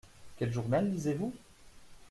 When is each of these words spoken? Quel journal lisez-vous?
Quel 0.37 0.51
journal 0.51 0.89
lisez-vous? 0.89 1.31